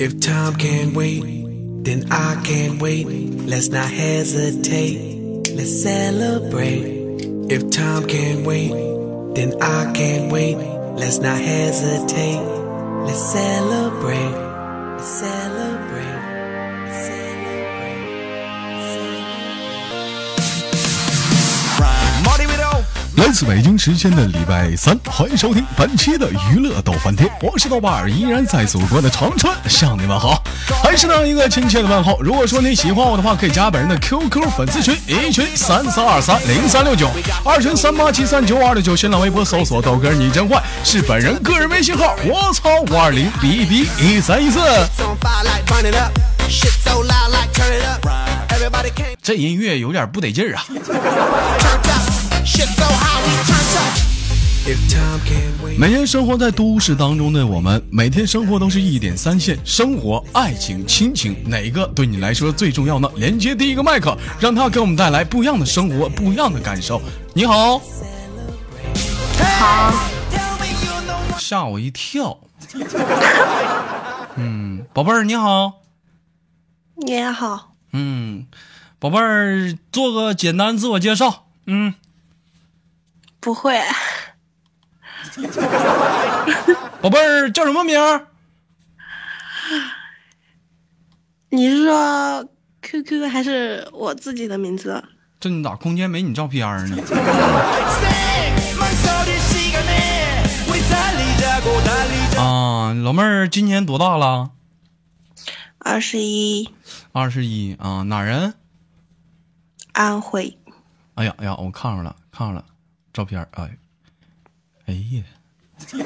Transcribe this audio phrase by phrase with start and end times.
[0.00, 1.22] If time can't wait,
[1.82, 3.04] then I can't wait.
[3.04, 5.50] Let's not hesitate.
[5.56, 7.20] Let's celebrate.
[7.50, 8.70] If time can't wait,
[9.34, 10.54] then I can't wait.
[10.54, 12.38] Let's not hesitate.
[13.06, 14.30] Let's celebrate.
[14.98, 15.57] Let's celebrate.
[23.38, 30.42] 自北京时间的礼拜三，欢迎收听本期的娱乐逗翻天，我是豆瓣儿，依然在祖国的长春向你们好，
[30.82, 32.18] 还是那样一个亲切的问候。
[32.20, 37.08] 如果说你喜欢我的话，可以加本人的 QQ 粉丝群，一群三三二三零三六九，
[37.44, 44.58] 二群三八七三九二六九，新浪微博搜索豆哥你真坏，是本人个人微信号，我操五二零 b b 一三一四。
[49.22, 50.64] 这音乐有点不得劲儿啊！
[55.78, 63.08] 每天生活在都市当中的我们，每天生活都是一点三线，生活、爱情、亲情，哪个对你来说最重要呢？
[63.16, 67.00] 连接第一个麦克，让他给我们带来不一样的生活，不一样的感受。
[67.32, 67.80] 你好
[71.06, 72.38] know 吓我一跳。
[74.36, 75.74] 嗯，宝贝儿你好，
[76.96, 78.46] 你也好，嗯，
[78.98, 81.46] 宝贝儿做个简单自我介绍。
[81.66, 81.94] 嗯，
[83.48, 83.80] 不会。
[87.00, 88.26] 宝贝儿叫什么名儿？
[91.48, 92.46] 你是说
[92.82, 95.02] QQ 还是我自己的名字？
[95.40, 96.60] 这你咋空间没你照片
[96.90, 96.96] 呢？
[102.36, 104.50] 啊，老妹儿今年多大了？
[105.78, 106.68] 二十一。
[107.12, 108.52] 二十一啊，哪人？
[109.94, 110.58] 安徽。
[111.14, 112.64] 哎呀哎呀，我看着了，看着了。
[113.18, 113.76] 照片儿哎，
[114.86, 115.24] 哎呀，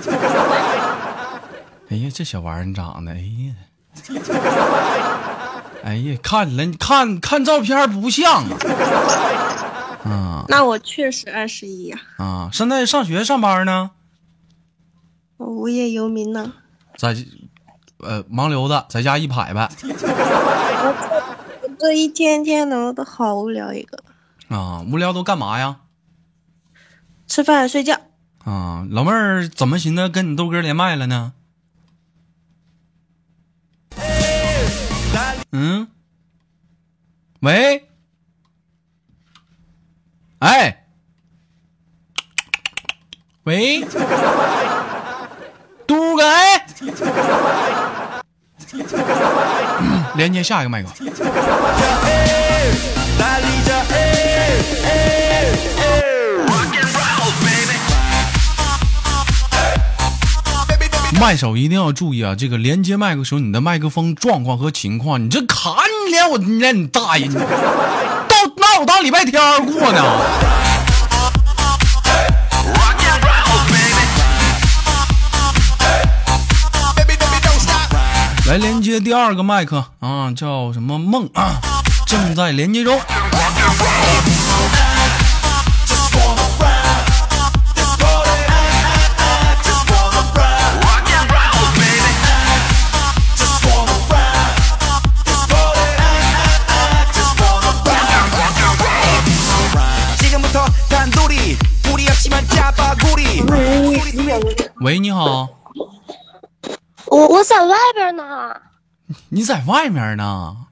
[1.91, 3.55] 哎呀，这小玩意儿长得，哎呀，
[5.85, 8.45] 哎呀，看了，你看看照片不像
[10.05, 13.91] 啊，啊那我确实二十一呀，啊，现在上学上班呢，
[15.36, 16.55] 我无业游民呢。
[16.97, 17.15] 在
[17.98, 23.98] 呃忙流子在家一排呗，我这一天天的都好无聊一个，
[24.48, 25.77] 啊，无聊都干嘛呀？
[27.33, 27.98] 吃饭睡觉。
[28.45, 31.33] 啊，老妹儿怎么寻思跟你豆哥连麦了呢？
[35.51, 35.89] 嗯，
[37.41, 37.89] 喂，
[40.41, 40.85] 哎，
[43.45, 43.81] 喂，
[45.87, 46.67] 嘟哥哎，
[50.17, 50.91] 连接下一个麦克。
[61.23, 62.35] 麦手一定要注意啊！
[62.37, 67.29] 这个连接麦克时候，你的麦克风状况和情况，你这卡你连我你连你大爷！
[67.29, 67.45] 你到
[68.57, 70.03] 那我当礼拜天过呢。
[78.49, 81.61] 来连接第二个麦克啊，叫什么梦啊？
[82.05, 82.99] 正在连接中。
[107.23, 108.61] 我我在外边呢，
[109.29, 110.67] 你在外面呢？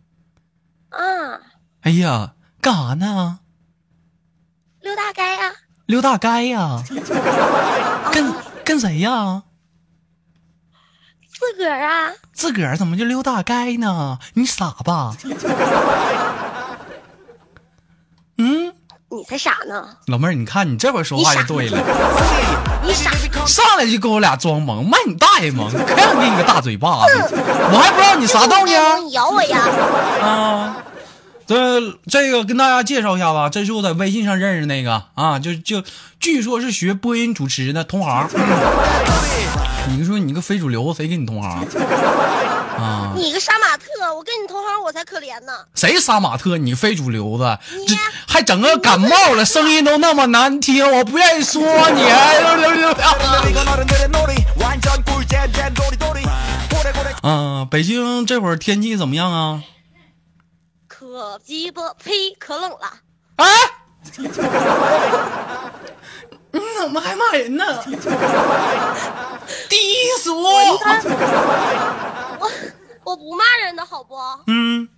[0.91, 1.41] 啊，
[1.83, 3.39] 哎呀，干啥呢？
[4.81, 5.53] 溜大街啊，
[5.87, 6.83] 溜大街呀？
[8.13, 8.35] 跟
[8.65, 9.45] 跟谁呀？
[11.39, 14.19] 自个儿啊，自个儿怎么就溜大街呢？
[14.35, 15.15] 你傻吧？
[19.11, 21.79] 嗯，你才傻呢，老妹儿，你看你这会儿说话就对了。
[22.83, 23.11] 你傻，
[23.47, 25.71] 上来就跟我俩装萌，卖你大爷萌！
[25.71, 27.35] 可想给你个大嘴巴子，
[27.73, 28.73] 我还不知道你啥道呢
[29.05, 29.59] 你咬我呀，
[30.23, 30.77] 啊！
[31.47, 35.03] 这这个跟大家介绍一下吧，这是我在微信上认识那个。
[35.15, 35.83] 啊，就就
[36.21, 38.29] 据说是学播音主持的同行。
[39.89, 41.67] 你说你个非主流，谁跟你同行
[43.17, 43.85] 你个杀马特，
[44.15, 45.53] 我跟你同行我才可怜呢。
[45.75, 46.57] 谁杀马特？
[46.57, 52.03] 你非主流子，你还整个感冒了，声音都那么难听，我不愿意说你。
[57.23, 59.63] 啊，北京这会儿天气怎么样啊？
[60.89, 62.79] 可鸡巴呸，可冷了。
[63.37, 63.47] 啊！
[66.53, 67.65] 你怎么还骂人呢？
[69.69, 69.77] 低
[70.23, 70.43] 俗。
[73.21, 74.17] 不骂人的好不？
[74.47, 74.89] 嗯，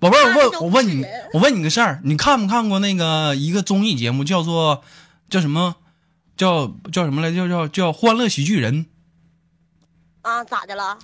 [0.00, 4.82] 宝贝儿，我问我问你我问你个事儿，你看没看过那个一个综艺节目，叫做
[5.28, 5.76] 叫什么？
[6.36, 7.32] 叫叫什么来？
[7.32, 8.84] 叫叫叫《欢乐喜剧人》。
[10.22, 10.98] 啊，咋的了？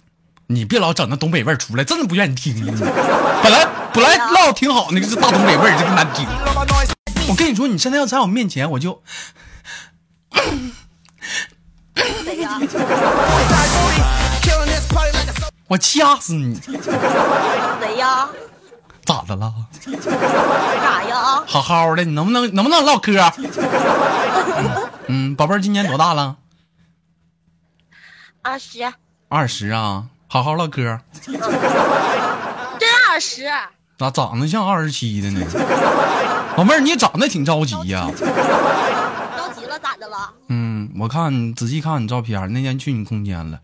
[0.49, 2.67] 你别老整那东北味儿出来，真的不愿意听。
[2.67, 3.65] 本来
[3.95, 6.27] 本来唠挺好，那个是大东北味儿，这个难听。
[7.29, 9.01] 我跟你说，你现在要在我面前，我就？
[15.69, 18.29] 我掐死你，谁呀？
[19.05, 19.53] 咋的了？
[19.81, 21.43] 咋呀？
[21.47, 23.13] 好好的，你能不能能不能唠嗑？
[25.09, 26.37] 嗯，宝贝儿今年多大了？
[28.43, 28.93] 二十，
[29.29, 31.01] 二十啊，好好唠嗑。
[31.25, 31.41] 真
[33.11, 33.45] 二十。
[33.99, 35.41] 咋长得像二十七的呢？
[36.57, 40.33] 老妹儿，你长得挺着急呀、着急了咋的了？
[40.49, 43.61] 嗯，我看仔细看你照片，那天去你空间了，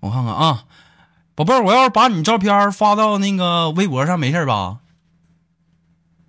[0.00, 0.64] 我看看啊，
[1.36, 4.78] 宝贝儿，我要是把你照片发到那个微博上，没事吧？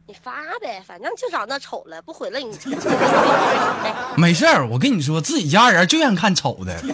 [0.06, 2.58] 你发呗，反正就长那丑了，不回来你。
[4.18, 6.78] 没事儿，我跟你说，自己家人就愿意看丑的。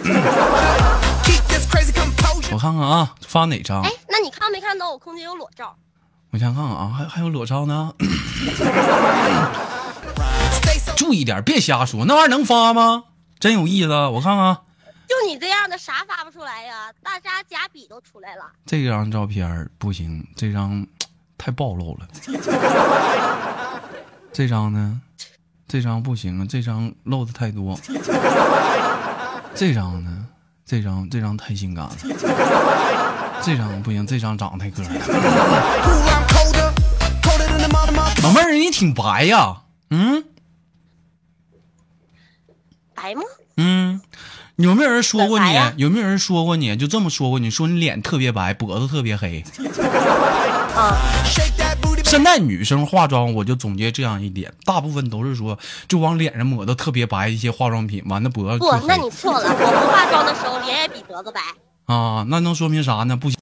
[2.52, 5.74] 我看看啊，发哪张哎？，那你看没看到我空间有裸照？
[6.30, 7.92] 我先看看啊，还还有裸照呢。
[10.96, 13.02] 注意点，别瞎说，那玩意儿能发吗？
[13.40, 14.58] 真有意思，我看看
[15.06, 16.92] 就你这样的啥发不出来呀？
[17.02, 18.50] 大家假笔都出来了。
[18.66, 20.86] 这张照片不行，这张
[21.36, 22.08] 太暴露了。
[24.32, 25.00] 这张呢？
[25.66, 27.78] 这张不行啊，这张露的太多。
[29.54, 30.26] 这张呢？
[30.64, 31.96] 这张这张太性感了。
[33.42, 34.94] 这张不行，这张长得太个儿了。
[38.22, 39.62] 老妹儿，你挺白呀？
[39.90, 40.24] 嗯
[42.94, 43.22] 白吗？
[43.56, 44.00] 嗯，
[44.56, 45.52] 有没有人说过你？
[45.76, 46.76] 有没有人说过你？
[46.76, 47.50] 就这么说过你？
[47.50, 49.44] 说你脸特别白，脖子特别黑。
[50.76, 50.96] 啊，
[52.04, 55.58] 现在女生化妆，我就总结这样一点，大部分都是说
[55.88, 59.48] 就往脸上抹的特别白一些化妆品，完了脖子不那你错了。
[59.48, 61.40] 我不化妆的时候脸也比脖子白。
[61.92, 63.16] 啊，那能说明啥呢？
[63.16, 63.36] 不洗，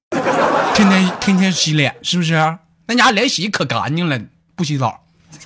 [0.73, 2.57] 天天天天洗脸，是不是？
[2.87, 4.19] 那家脸洗可干净了，
[4.55, 5.03] 不洗澡，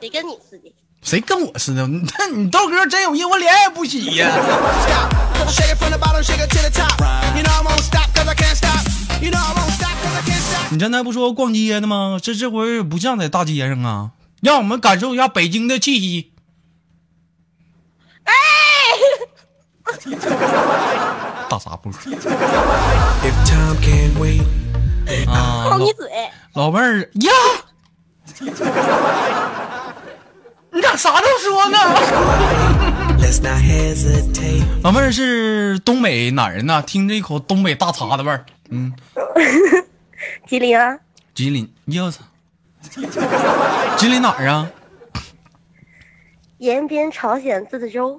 [0.00, 0.72] 谁跟你似的？
[1.02, 1.86] 谁跟我似的？
[1.88, 4.30] 你你豆哥真有意，我脸也不洗呀。
[10.72, 12.18] 你刚才不说逛街呢吗？
[12.22, 14.10] 这这回不像在大街上啊，
[14.40, 16.32] 让我们感受一下北京的气息。
[18.24, 18.32] 哎，
[21.48, 24.42] 大撒波 If time can't wait,
[25.28, 25.64] 啊！
[25.70, 26.08] 老扣你嘴！
[26.54, 27.32] 老妹儿呀，
[31.00, 31.78] 啥都说呢.
[34.82, 36.82] 老妹儿是东北哪人呢？
[36.86, 38.44] 听着一口东北大碴子味儿。
[38.68, 38.92] 嗯，
[40.46, 40.98] 吉林啊，
[41.34, 42.20] 吉林，哟操！
[43.96, 44.68] 吉林哪儿啊？
[46.58, 48.18] 延边朝鲜自治州。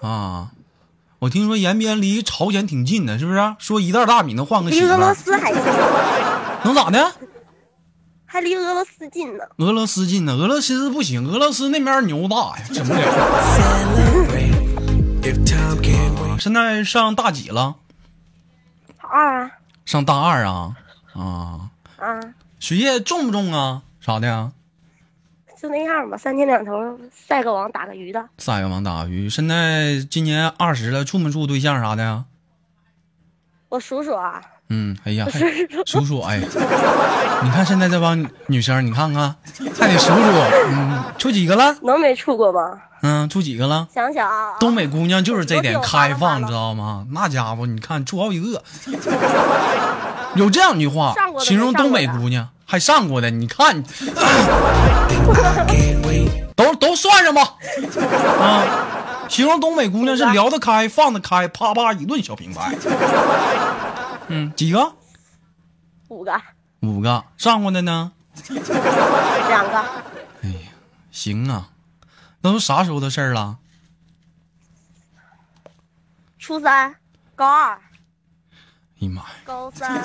[0.00, 0.50] 啊，
[1.18, 3.56] 我听说延边离朝鲜挺近的，是不是？
[3.58, 5.60] 说一袋大米能换个离俄罗斯还近，
[6.62, 7.12] 能咋的？
[8.32, 9.44] 还离俄罗斯近呢。
[9.56, 10.34] 俄罗斯近呢？
[10.34, 13.02] 俄罗斯不行，俄罗斯那边牛大呀，整不了。
[16.38, 17.74] 现在上大几了？
[18.98, 19.50] 二啊
[19.84, 20.76] 上大二啊？
[21.12, 22.20] 啊，啊，
[22.60, 23.82] 学业重不重啊？
[24.00, 24.52] 啥的呀？
[25.60, 26.72] 就那样吧，三天两头
[27.12, 28.28] 晒个网打个鱼的。
[28.38, 29.28] 晒个网打个鱼。
[29.28, 32.26] 现在今年二十了，处没处对象啥的呀？
[33.70, 35.40] 我数数啊，嗯，哎呀，还
[35.84, 36.42] 数数，哎呀，
[37.42, 39.34] 你看现在这帮女生，你看看，
[39.78, 40.22] 还得数数，
[40.70, 41.76] 嗯，处几个了？
[41.82, 42.78] 能没处过吗？
[43.02, 43.88] 嗯，处几个了？
[43.94, 47.04] 想想啊，东北姑娘就是这点开放，发了发了知道吗？
[47.12, 48.62] 那家伙，你看处好几个，
[50.36, 53.82] 有这样一句话形容东北姑娘，还上过的，你看.
[56.54, 57.42] 都都算上吧，
[58.38, 58.62] 啊，
[59.28, 62.74] 形容东北姑娘是聊得开、放得开，啪啪一顿小平白。
[64.32, 64.92] 嗯，几个？
[66.08, 66.40] 五个，
[66.82, 67.24] 五个。
[67.36, 68.12] 上过的呢？
[68.48, 69.78] 两个，
[70.42, 70.70] 哎呀，
[71.10, 71.68] 行啊，
[72.40, 73.58] 那都啥时候的事儿了？
[76.38, 76.94] 初三、
[77.34, 77.78] 高二、哎
[79.00, 80.00] 呀妈呀，高三、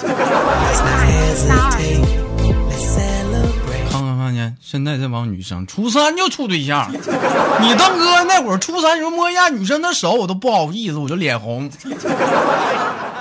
[3.91, 11.71] 看看见，现在这帮女生初三就处对象，你当哥那会儿初三时候摸一下女生的手，我都不好意思，我就脸红。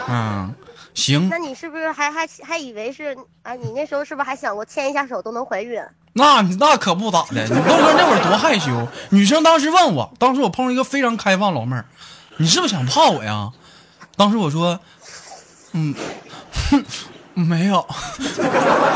[0.06, 0.53] 嗯，
[0.94, 3.54] 行那，你是不是还还还以为是啊？
[3.54, 5.82] 你那时候是不是还想过牵一下手都能怀孕？
[6.12, 8.86] 那那可不咋的，你豆哥那会儿多害羞。
[9.10, 11.84] 女生当时问我，当时我碰上一个非常开放老妹儿，
[12.36, 13.50] 你是不是想泡我呀？
[14.16, 14.78] 当时我说，
[15.72, 15.92] 嗯，
[17.34, 17.84] 没有。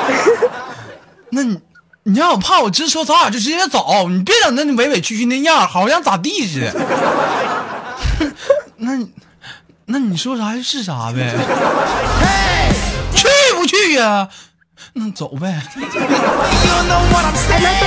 [1.31, 1.61] 那你
[2.05, 8.33] 你要怕我直说，咱俩就直接走，你别整那委委屈屈那样，好像咋地似的。
[8.79, 9.13] 那你
[9.91, 11.35] 那你说啥就是啥呗？
[13.17, 13.27] 去
[13.57, 14.29] 不去呀？
[14.93, 15.63] 那走呗。
[15.75, 15.81] 豆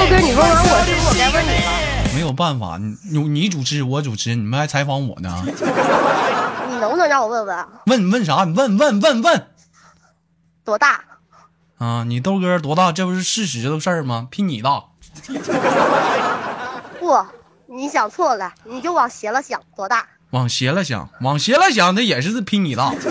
[0.10, 2.14] 哥，你问完我，是不是我该问你了？
[2.16, 5.42] 没有办法，你你你主持我主持，你们还采访我呢？
[5.46, 7.68] 你能不能让我问问？
[7.86, 8.46] 问问啥？
[8.46, 9.48] 你问问问问
[10.66, 11.02] 多大？
[11.78, 12.04] 啊！
[12.08, 12.92] 你豆哥多大？
[12.92, 14.28] 这不是事实的事儿吗？
[14.32, 14.86] 比你大。
[17.00, 17.26] 不，
[17.68, 20.08] 你想错了，你就往斜了想，多大？
[20.32, 22.94] 往斜了想，往斜了想，那也是比你大，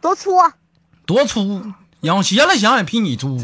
[0.00, 0.36] 多粗，
[1.06, 1.62] 多粗，
[2.02, 3.42] 往斜了想也比你粗，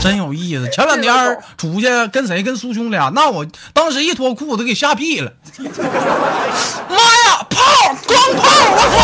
[0.00, 0.66] 真有意思。
[0.70, 2.42] 前两天出去跟谁？
[2.42, 5.30] 跟苏兄俩，那我当时一脱裤子给吓屁了。
[5.58, 7.60] 妈呀，炮
[8.06, 8.48] 光炮！
[8.70, 8.96] 我操！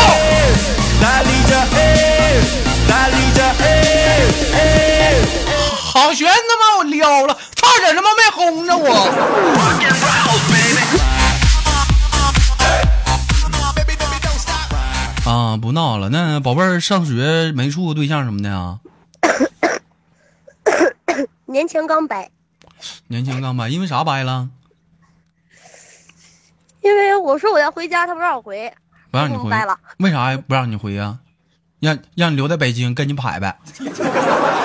[5.93, 7.37] 好悬他妈我撩了。
[7.75, 8.87] 差点他妈没轰着我。
[15.25, 16.07] 啊，不闹了。
[16.09, 18.79] 那宝贝儿上学没处过对象什么的啊？
[21.45, 22.29] 年前刚掰，
[23.07, 24.47] 年前刚掰，因为啥掰了？
[26.81, 28.71] 因为我说我要回家，他不让我回，
[29.11, 29.77] 不让你回嗯掰了。
[29.97, 30.41] 为啥呀？
[30.47, 31.17] 不让你回呀？
[31.81, 33.59] 让让你留在北京跟你拍呗。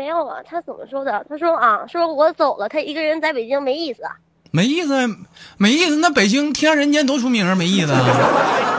[0.00, 1.22] 没有啊，他怎么说的？
[1.28, 4.00] 他说啊，说我走了，他一个人在北京没意思。
[4.50, 4.94] 没意思，
[5.58, 5.96] 没意思。
[5.96, 8.02] 那北京天人间多出名，没意思啊。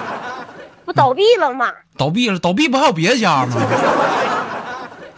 [0.83, 1.71] 不倒闭了吗？
[1.95, 3.55] 倒闭了，倒闭不还有别家吗？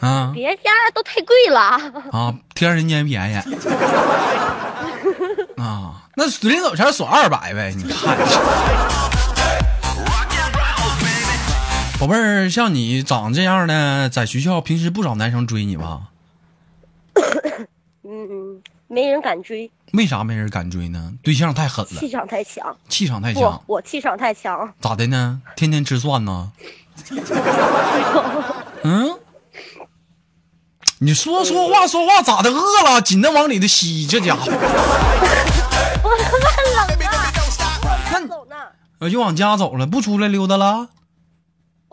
[0.01, 1.61] 啊别家都太贵了。
[2.11, 3.35] 啊，天人间便宜
[5.55, 6.03] 啊。
[6.15, 8.17] 那临走前锁二百呗，你看。
[11.99, 16.09] 宝贝儿，像你长这样的，在学校平时不少男生追你吧？
[18.03, 21.13] 嗯，没人敢追，为啥没人敢追呢？
[21.23, 22.75] 对象太狠了，气场太强。
[22.89, 24.73] 气场太强，，我气场太强。
[24.81, 25.41] 咋的呢？
[25.55, 26.51] 天天吃蒜呢？
[28.83, 29.17] 嗯，
[30.99, 32.49] 你说说话说话咋的？
[32.51, 34.41] 饿了，紧的往里头吸，这家伙。
[34.45, 34.51] 我
[36.11, 36.19] 冷
[36.75, 36.97] 了，
[38.11, 38.55] 那我走呢。
[38.99, 40.89] 我就往家走了，不出来溜达了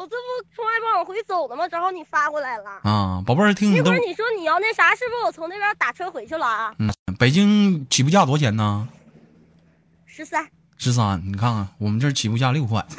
[0.00, 1.68] 我这不从外边往回走呢吗？
[1.68, 2.70] 正好你发过来了。
[2.84, 3.22] 啊！
[3.26, 6.74] 宝贝儿，听你都一会儿你说你要那啥，是不是我从那边打车回去了啊？
[6.78, 8.88] 嗯，北京起步价多少钱呢？
[10.06, 12.82] 十三，十三，你看看我们这儿起步价六块。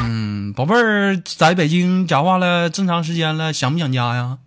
[0.00, 4.38] 嗯，宝贝儿，在北京讲话了这么长时间了，想不想家呀？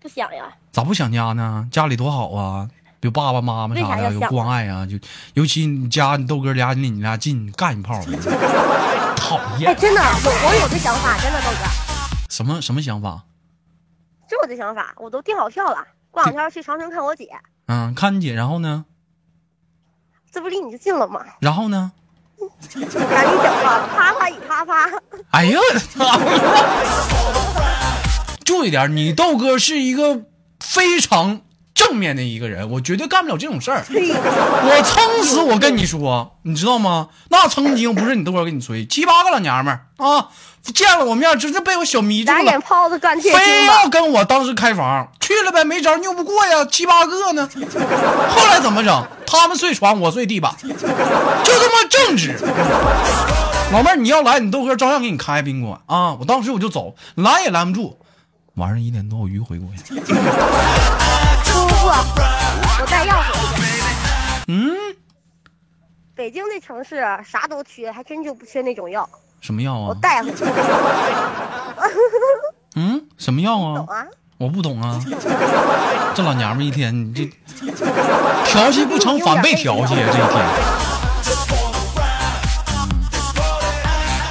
[0.00, 0.54] 不想呀。
[0.70, 1.68] 咋不想家呢？
[1.70, 2.70] 家里多好啊，
[3.02, 4.96] 有爸爸妈妈啥的，有关爱啊，就
[5.34, 8.12] 尤其你家你豆哥俩离你俩近，干一炮的。
[9.16, 11.66] 讨哎，厌，真的，我我有这想法，真的，豆哥，
[12.30, 13.24] 什么什么想法？
[14.28, 17.28] 就我这想法，我都订好票了，过两天去长春看我姐，
[17.66, 18.84] 嗯，看你姐，然后呢？
[20.30, 21.24] 这不离你就近了吗？
[21.40, 21.90] 然后呢？
[22.38, 22.88] 赶紧
[23.42, 24.88] 讲话了，啪啪一啪啪。
[25.30, 26.20] 哎呀，我操！
[28.44, 30.22] 注意点，你豆哥是一个
[30.60, 31.40] 非常
[31.74, 33.84] 正面的一个人，我绝对干不了这种事儿。
[33.88, 37.08] 我撑死我跟你说，你知道吗？
[37.30, 40.28] 那曾经不是你豆哥给你吹，七八个老娘们儿啊，
[40.74, 42.60] 见了我面直接被我小迷住了打眼。
[42.60, 47.48] 泡子干铁非要，跟我当时开房，去了呗，没招，拗不过呀，七八个呢。
[48.30, 49.06] 后来怎么整？
[49.26, 52.36] 他们睡床，我睡地板，就这么正直。
[53.72, 56.12] 老妹儿，你要来，你豆哥照样给你开宾馆啊！
[56.20, 57.98] 我当时我就走，拦也拦不住。
[58.56, 59.94] 晚上一点多我迂回过去。
[61.94, 63.82] 我带药回去。
[64.48, 64.74] 嗯，
[66.14, 69.08] 北京这城市啥都缺，还真就不缺那种药，
[69.40, 69.98] 什么药啊我啊？
[70.00, 70.44] 带回去。
[72.76, 73.98] 嗯，什么药懂啊？
[73.98, 74.06] 啊？
[74.38, 74.98] 我不懂啊。
[76.14, 77.30] 这老娘们一天，你这
[78.46, 80.08] 调戏不成反被调戏啊！
[80.12, 80.44] 这一天。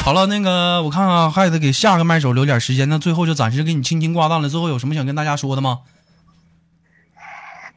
[0.03, 4.49] 好了，那个我看看还得给下个麦手留点时间，那最后就暂时给你轻轻挂断了。
[4.49, 5.81] 最后有什么想跟大家说的吗？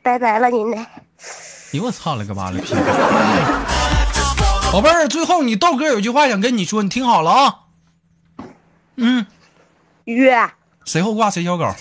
[0.05, 0.87] 拜拜了您嘞。
[1.71, 2.75] 你我操了个妈的屁！
[4.71, 7.55] 宝贝儿，最后你豆哥有句话想跟你说，你听好了啊。
[8.97, 9.25] 嗯。
[10.05, 10.37] 约。
[10.85, 11.65] 谁后挂谁小狗。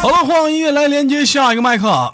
[0.00, 2.12] 好了，换音乐来连接下一个麦克。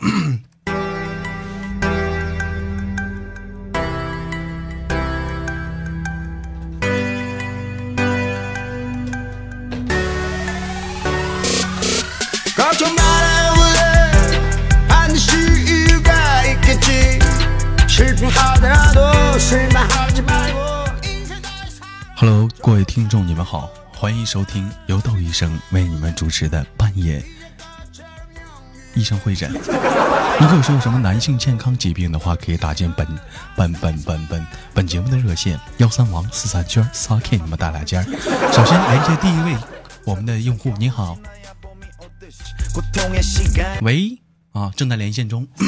[22.15, 27.25] Hello，各位听众，你们好，欢迎收听由窦医生为你们主持的半夜
[28.93, 29.51] 医生会诊。
[30.39, 33.07] 如果说有什么男性健康疾病的话，可以打进本
[33.57, 38.05] 本本本本本节目的热线幺三王四三圈三 K，你们打两间。
[38.53, 39.57] 首先连接第一位
[40.05, 41.17] 我们的用户，你好。
[43.83, 44.19] 喂
[44.53, 45.47] 啊正在连线中。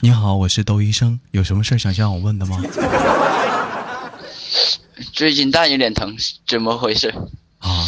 [0.00, 2.62] 你好我是窦医生有什么事想向我问的吗？
[5.12, 7.12] 最近蛋有点疼怎么回事？
[7.58, 7.86] 啊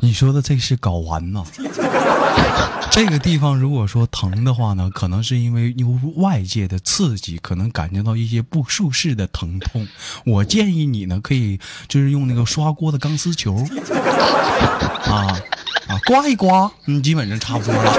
[0.00, 1.44] 你说的这是睾丸吗
[2.98, 9.86] 这个地方如果说疼的话呢， 可能是因为由外界的刺激，可能感觉到一些不舒适的疼痛。
[10.26, 13.54] 我建议你呢，可以就是用那个刷锅的钢丝球，
[15.06, 15.38] 啊
[15.86, 17.92] 啊刮一刮，嗯，基本上差不多了。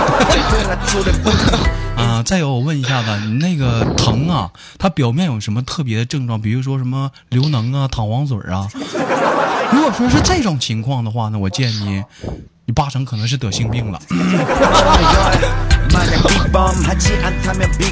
[1.95, 6.41] 啊，再有我问一下子，你那个疼啊，它表面有什么特别的症状？
[6.41, 8.67] 比如说什么流脓啊、淌黄水啊？
[9.71, 12.03] 如果说是这种情况的话呢，我建议
[12.69, 13.99] 你八成可能是得性病了。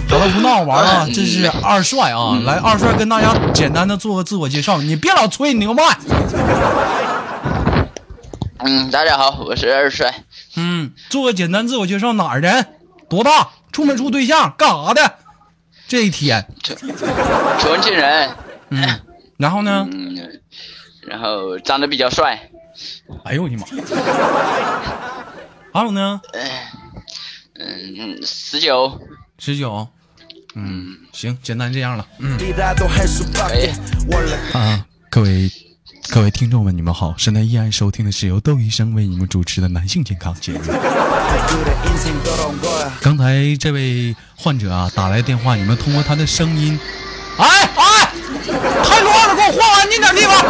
[0.07, 5.81] 好了，不闹玩了，这是二帅啊，来，二帅跟大家简单的做个自我介绍，你别老吹牛麦。
[8.59, 10.13] 嗯，大家好，我是二帅。
[10.55, 12.67] 嗯，做个简单自我介绍，哪儿人？
[13.09, 13.49] 多大？
[13.71, 14.53] 处没处对象？
[14.55, 15.15] 干啥的？
[15.87, 18.29] 这一天，重庆人。
[18.69, 18.99] 嗯，
[19.37, 19.87] 然后呢？
[19.91, 20.39] 嗯，
[21.07, 22.51] 然后长得比较帅。
[23.23, 23.65] 哎呦我的妈！
[25.73, 26.21] 还有呢？
[27.59, 28.99] 嗯，十九，
[29.39, 29.87] 十九。
[30.55, 32.07] 嗯，行，简单这样了。
[32.19, 32.37] 嗯。
[34.53, 35.51] 哎、啊，各位
[36.09, 40.59] 各位听众们，你们好，现在依然收听的是由窦医生为你们主持的男性健康节目。
[43.01, 46.79] 刚才这位患者啊打来电话，你们通过他的声音，
[47.37, 48.11] 哎哎，
[48.83, 50.43] 太乱了，给我换安静点地方。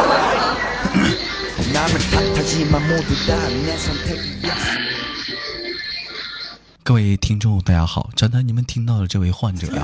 [6.84, 9.84] 各位听众，大家好，刚才你们听到的这位患者呀、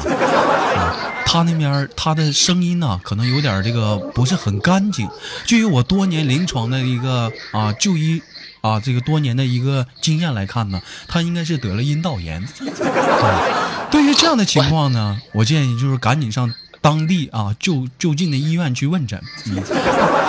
[0.75, 5.07] 啊他那边他的声音呢、可能有点这个不是很干净。
[5.45, 8.21] 据于我多年临床的一个啊就医
[8.61, 12.41] 啊这个多年的一个经验来看呢，他应该是得了阴道炎。
[12.41, 16.51] 啊对于这样的情况呢，我建议就是赶紧上
[16.83, 19.23] 当地啊就就近的医院去问诊。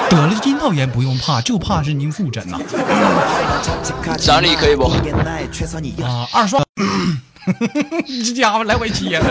[0.08, 2.56] 得了阴道炎不用怕就怕是您复诊呐。
[4.16, 4.84] 奖励可以不？
[6.04, 6.62] 啊二刷。
[8.24, 9.30] 这家伙来回接的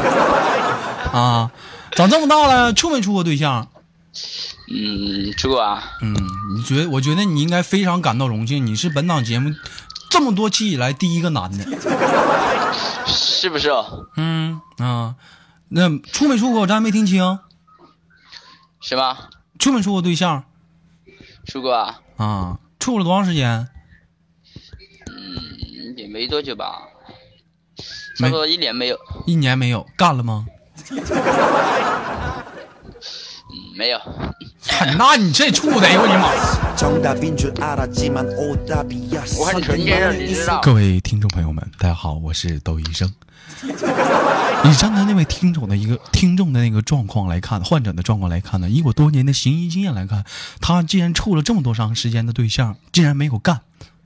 [1.11, 1.49] 啊
[1.93, 3.69] 长这么大了处没处过对象？
[4.69, 5.81] 嗯处过啊。
[6.01, 6.13] 嗯
[6.55, 9.49] 你觉得我觉得你应该非常感到荣幸你是本档节目
[10.09, 11.65] 这么多期以来第一个男的。
[13.07, 13.85] 是不是啊
[14.17, 15.15] 嗯啊。
[15.75, 16.61] 那处没处过？
[16.61, 17.39] 我这还没听清。
[18.79, 19.17] 什么？
[19.57, 20.43] 处没处过对象？
[21.47, 21.99] 处过啊。
[22.17, 23.67] 啊，处了多长时间？
[25.07, 26.83] 嗯，也没多久吧。
[28.19, 28.99] 差不多一年没有。
[29.25, 30.45] 一年没有，干了吗？
[33.75, 33.99] 没有。
[34.95, 36.27] 那你这处的，哎呦我的妈！
[39.39, 39.51] 我，
[40.13, 40.61] 你知道。
[40.61, 43.11] 各位听众朋友们，大家好，我是窦医生。
[44.65, 50.23] 以刚才那位听众的一个听众的那个状况来看，患者的状况来看呢，以我多年的行医经验来看，
[50.61, 53.59] 他既然处了这么多长时间的对象，竟然没有干，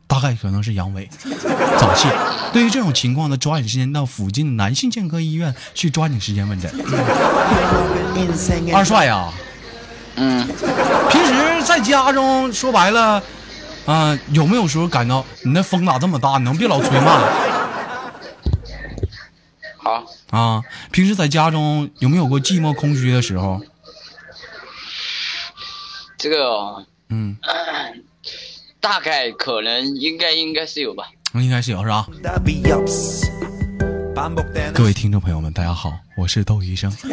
[0.08, 1.08] 大概可能是阳痿
[1.80, 2.10] 早泄。
[2.54, 6.72] 对于这种情况呢，抓紧时间到附近的男性健科医院去抓紧时间问诊。
[8.74, 9.32] 二帅呀，
[10.15, 10.48] 嗯，
[11.12, 13.22] 平时在家中说白了，
[13.86, 16.38] 啊、有没有时候感到你那风咋这么大？
[16.39, 17.22] 你能别老吹吗？
[19.78, 20.04] 好。
[20.38, 23.62] 啊平时在家中有没有过寂寞空虚的时候？
[26.17, 27.38] 这个嗯。
[28.80, 31.06] 大概可能应该应该是有吧。
[31.34, 32.08] 应该是有是吧？
[34.73, 36.91] 各位听众朋友们大家好我是窦医生。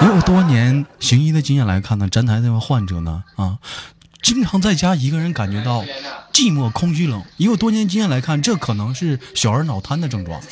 [0.00, 2.08] 以我多年行医的经验来看呢？
[2.08, 3.58] 站台这位患者呢啊。
[4.22, 5.82] 经常在家一个人感觉到
[6.32, 7.22] 寂寞、空虚、冷。
[7.36, 10.40] 以我多年经验来看，这可能是小儿脑瘫的症状。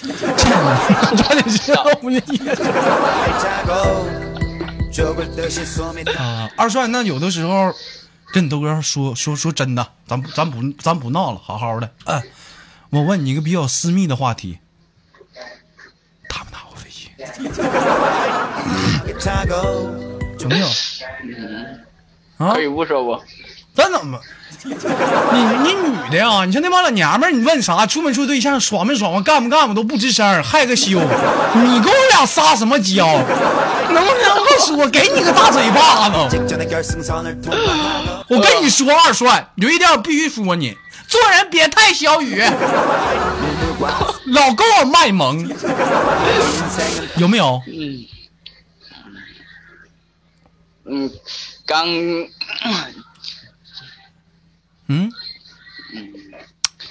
[6.17, 7.75] 啊，二帅，那有的时候
[8.33, 11.91] 跟你豆哥说说说真的，咱咱不咱不闹了，好好的。
[12.05, 12.23] 嗯，
[12.91, 14.59] 我问你一个比较私密的话题，
[16.29, 17.11] 打不打过飞机？
[20.49, 20.67] 没有。
[22.39, 23.21] 可以不说不。
[23.77, 24.19] 咱怎么？
[24.65, 24.71] 你
[25.63, 26.45] 你女的呀？
[26.45, 27.87] 你像那帮老娘们儿，你问啥？
[27.87, 28.59] 处没处对象？
[28.59, 29.23] 爽没爽？
[29.23, 29.69] 干不干？
[29.69, 30.99] 我都不吱声，害个羞。
[31.55, 33.07] 你跟我俩撒什么娇？
[33.89, 34.89] 能不能不说？
[34.89, 36.41] 给你个大嘴巴子！
[38.29, 42.43] 我跟你说，二帅，有一点我必须说你，做人别太小雨，
[44.27, 45.49] 老跟我卖萌，
[47.17, 47.63] 有没有？
[47.69, 48.05] 嗯。
[50.89, 51.11] 嗯，
[51.67, 51.87] 刚
[54.89, 55.11] 嗯，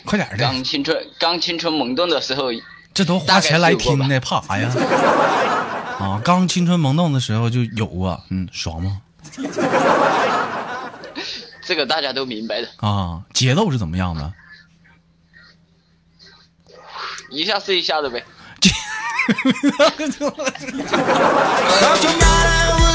[0.04, 2.50] 快点儿的，刚青春刚青春萌动的时候，
[2.94, 4.70] 这都花钱来听的，怕啥呀？
[6.00, 9.02] 啊，刚青春萌动的时候就有啊，嗯，爽吗？
[11.66, 12.70] 这个大家都明白的。
[12.78, 14.34] 啊，节奏是怎么样的？
[17.32, 18.24] 一下是一下的呗。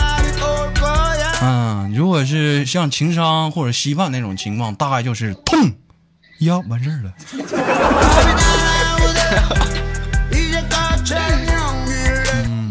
[1.93, 5.73] 如果是像情商或者稀饭那种情况，大概就是痛，
[6.39, 7.13] 呀，完事儿了。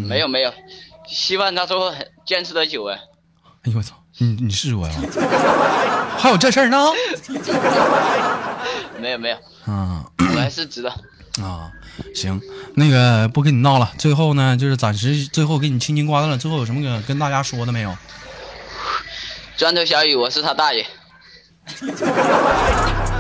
[0.07, 0.53] 没有没有，
[1.07, 1.95] 稀饭他说
[2.27, 2.99] 坚持得久哎。
[3.63, 4.95] 哎呦我操，你你试过呀？
[6.19, 6.79] 还有这事儿呢？
[9.01, 10.91] 没 有没有，嗯，我还是知道。
[11.41, 11.71] 啊，
[12.15, 12.41] 行，
[12.75, 13.93] 那个不跟你闹了。
[13.99, 16.37] 最后呢，就是暂时最后给你清清关断了。
[16.37, 17.97] 最后有什么跟跟大家说的没有？
[19.61, 20.87] 砖头小雨，我是他大爷。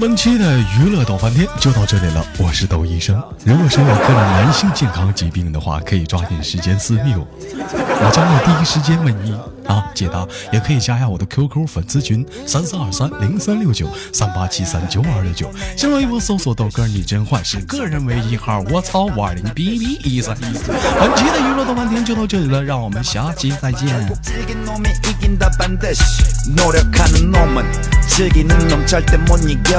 [0.00, 2.24] 本期的娱乐逗翻天就到这里了。
[2.38, 3.20] 我是窦医生。
[3.44, 9.32] 如果说有个人男性健康疾病的话，可以抓紧时间私密我，我将会第一时间为你
[9.66, 10.24] 啊解答。
[10.52, 18.62] 也可以加下我的 QQ 粉丝群三三二三零三六九三八七三九二六九，新浪微博搜索豆哥你真坏是个人唯一号。
[18.70, 20.42] 我操五二零 B B 一三一。
[20.42, 23.88] 本期的娱乐逗翻天就到这里了，让我们下期再见。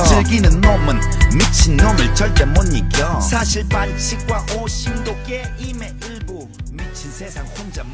[0.10, 1.00] 즐기는 놈은
[1.38, 3.22] 미친놈을 절대 못 이겨.
[3.22, 6.50] 사실 반칙과 오심도 게임의 일부.
[6.72, 7.94] 미친 세상 혼자 멀